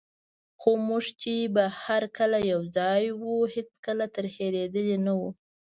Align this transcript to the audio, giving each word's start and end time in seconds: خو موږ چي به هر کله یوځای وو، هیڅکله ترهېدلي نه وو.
خو 0.59 0.71
موږ 0.87 1.05
چي 1.21 1.35
به 1.55 1.63
هر 1.83 2.03
کله 2.17 2.37
یوځای 2.51 3.03
وو، 3.21 3.35
هیڅکله 3.55 4.05
ترهېدلي 4.15 4.97
نه 5.05 5.13
وو. 5.19 5.29